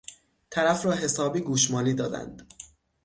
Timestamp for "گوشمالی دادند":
1.39-2.53